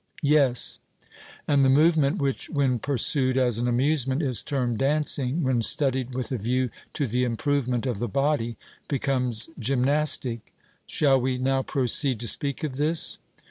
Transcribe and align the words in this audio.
'Yes.' 0.23 0.79
And 1.47 1.63
the 1.63 1.69
movement 1.69 2.17
which, 2.17 2.49
when 2.49 2.79
pursued 2.79 3.37
as 3.37 3.59
an 3.59 3.67
amusement, 3.67 4.23
is 4.23 4.41
termed 4.41 4.79
dancing, 4.79 5.43
when 5.43 5.61
studied 5.61 6.15
with 6.15 6.31
a 6.31 6.39
view 6.39 6.71
to 6.93 7.05
the 7.05 7.23
improvement 7.23 7.85
of 7.85 7.99
the 7.99 8.07
body, 8.07 8.57
becomes 8.87 9.49
gymnastic. 9.59 10.55
Shall 10.87 11.21
we 11.21 11.37
now 11.37 11.61
proceed 11.61 12.19
to 12.21 12.27
speak 12.27 12.63
of 12.63 12.77
this? 12.77 13.19